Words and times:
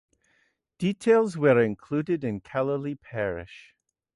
Details 0.79 1.37
were 1.37 1.61
included 1.61 2.23
in 2.23 2.41
Callaly 2.41 2.99
parish. 2.99 3.75